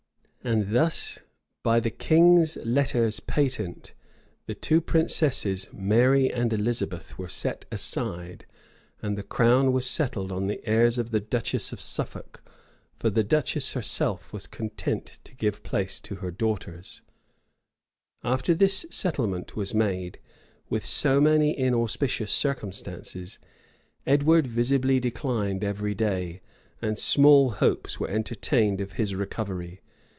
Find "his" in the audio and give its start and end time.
28.93-29.13